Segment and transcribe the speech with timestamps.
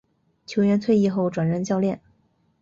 [0.47, 2.01] 球员退役后转任教练。